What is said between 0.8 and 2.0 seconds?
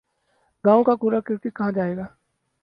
کا کوڑا کرکٹ کہاں جائے